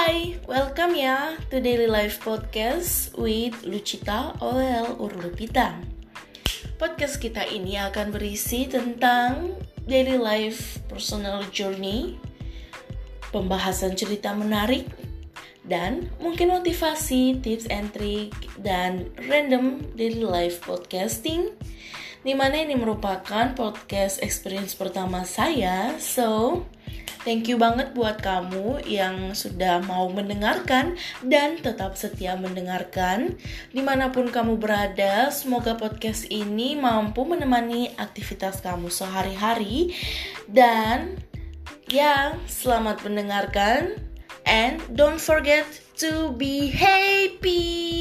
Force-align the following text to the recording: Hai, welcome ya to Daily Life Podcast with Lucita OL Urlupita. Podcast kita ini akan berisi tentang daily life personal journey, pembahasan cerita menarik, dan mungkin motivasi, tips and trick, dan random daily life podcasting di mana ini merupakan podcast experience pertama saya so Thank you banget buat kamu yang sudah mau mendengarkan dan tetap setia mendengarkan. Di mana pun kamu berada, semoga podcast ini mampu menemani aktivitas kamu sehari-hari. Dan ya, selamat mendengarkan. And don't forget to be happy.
Hai, 0.00 0.32
welcome 0.48 0.96
ya 0.96 1.36
to 1.52 1.60
Daily 1.60 1.84
Life 1.84 2.24
Podcast 2.24 3.12
with 3.20 3.52
Lucita 3.68 4.32
OL 4.40 4.96
Urlupita. 4.96 5.76
Podcast 6.80 7.20
kita 7.20 7.44
ini 7.44 7.76
akan 7.76 8.08
berisi 8.08 8.64
tentang 8.64 9.60
daily 9.84 10.16
life 10.16 10.80
personal 10.88 11.44
journey, 11.52 12.16
pembahasan 13.28 13.92
cerita 13.92 14.32
menarik, 14.32 14.88
dan 15.68 16.08
mungkin 16.16 16.48
motivasi, 16.48 17.36
tips 17.44 17.68
and 17.68 17.92
trick, 17.92 18.32
dan 18.56 19.04
random 19.28 19.84
daily 20.00 20.24
life 20.24 20.64
podcasting 20.64 21.52
di 22.24 22.32
mana 22.32 22.56
ini 22.56 22.72
merupakan 22.72 23.52
podcast 23.52 24.24
experience 24.24 24.72
pertama 24.72 25.28
saya 25.28 25.92
so 26.00 26.64
Thank 27.20 27.52
you 27.52 27.60
banget 27.60 27.92
buat 27.92 28.24
kamu 28.24 28.88
yang 28.88 29.36
sudah 29.36 29.84
mau 29.84 30.08
mendengarkan 30.08 30.96
dan 31.20 31.60
tetap 31.60 31.92
setia 31.92 32.32
mendengarkan. 32.32 33.36
Di 33.76 33.84
mana 33.84 34.08
pun 34.08 34.32
kamu 34.32 34.56
berada, 34.56 35.28
semoga 35.28 35.76
podcast 35.76 36.24
ini 36.32 36.80
mampu 36.80 37.28
menemani 37.28 37.92
aktivitas 38.00 38.64
kamu 38.64 38.88
sehari-hari. 38.88 39.92
Dan 40.48 41.20
ya, 41.92 42.40
selamat 42.48 43.04
mendengarkan. 43.04 44.00
And 44.48 44.80
don't 44.96 45.20
forget 45.20 45.68
to 46.00 46.32
be 46.32 46.72
happy. 46.72 47.99